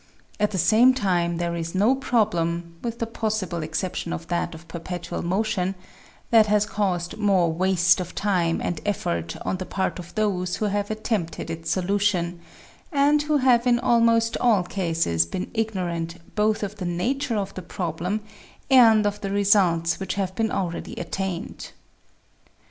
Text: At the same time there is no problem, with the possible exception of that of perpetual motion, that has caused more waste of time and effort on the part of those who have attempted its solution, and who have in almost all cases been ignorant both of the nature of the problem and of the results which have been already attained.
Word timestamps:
At 0.39 0.49
the 0.49 0.57
same 0.57 0.95
time 0.95 1.37
there 1.37 1.55
is 1.55 1.75
no 1.75 1.93
problem, 1.93 2.75
with 2.81 2.97
the 2.97 3.05
possible 3.05 3.61
exception 3.61 4.11
of 4.13 4.29
that 4.29 4.55
of 4.55 4.67
perpetual 4.67 5.21
motion, 5.21 5.75
that 6.31 6.47
has 6.47 6.65
caused 6.65 7.17
more 7.17 7.53
waste 7.53 7.99
of 7.99 8.15
time 8.15 8.59
and 8.63 8.81
effort 8.83 9.37
on 9.45 9.57
the 9.57 9.65
part 9.67 9.99
of 9.99 10.15
those 10.15 10.55
who 10.55 10.65
have 10.65 10.89
attempted 10.89 11.51
its 11.51 11.69
solution, 11.69 12.39
and 12.91 13.21
who 13.21 13.37
have 13.37 13.67
in 13.67 13.77
almost 13.77 14.35
all 14.37 14.63
cases 14.63 15.27
been 15.27 15.51
ignorant 15.53 16.15
both 16.33 16.63
of 16.63 16.77
the 16.77 16.85
nature 16.85 17.37
of 17.37 17.53
the 17.53 17.61
problem 17.61 18.21
and 18.71 19.05
of 19.05 19.21
the 19.21 19.29
results 19.29 19.99
which 19.99 20.15
have 20.15 20.33
been 20.33 20.49
already 20.49 20.93
attained. 20.95 21.73